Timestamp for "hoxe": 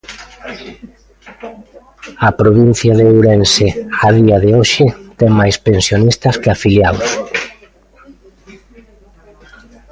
4.57-4.85